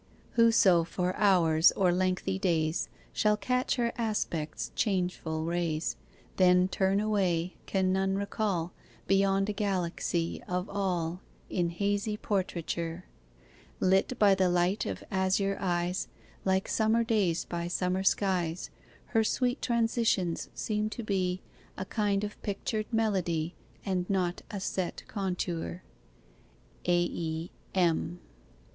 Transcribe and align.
'Whoso 0.31 0.83
for 0.83 1.15
hours 1.15 1.71
or 1.73 1.91
lengthy 1.93 2.39
days 2.39 2.89
Shall 3.13 3.37
catch 3.37 3.75
her 3.75 3.93
aspect's 3.99 4.71
changeful 4.75 5.45
rays, 5.45 5.95
Then 6.37 6.69
turn 6.69 6.99
away, 6.99 7.53
can 7.67 7.93
none 7.93 8.15
recall 8.15 8.73
Beyond 9.05 9.49
a 9.49 9.53
galaxy 9.53 10.41
of 10.47 10.67
all 10.67 11.21
In 11.51 11.69
hazy 11.69 12.17
portraiture; 12.17 13.05
Lit 13.79 14.17
by 14.17 14.33
the 14.33 14.49
light 14.49 14.87
of 14.87 15.03
azure 15.11 15.57
eyes 15.61 16.07
Like 16.45 16.67
summer 16.67 17.03
days 17.03 17.45
by 17.45 17.67
summer 17.67 18.01
skies: 18.01 18.71
Her 19.13 19.23
sweet 19.23 19.61
transitions 19.61 20.49
seem 20.55 20.89
to 20.89 21.03
be 21.03 21.43
A 21.77 21.85
kind 21.85 22.23
of 22.23 22.41
pictured 22.41 22.87
melody, 22.91 23.53
And 23.85 24.09
not 24.09 24.41
a 24.49 24.59
set 24.59 25.03
contour. 25.07 25.83
'AE. 26.87 27.51
M. 27.75 28.19